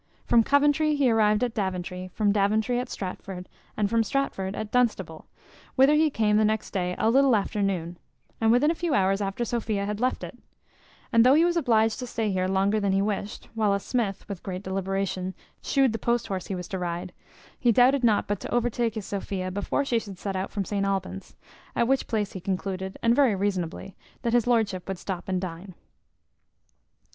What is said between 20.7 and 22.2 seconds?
Albans; at which